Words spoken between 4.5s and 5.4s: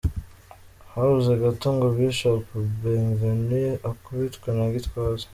na Gitwaza.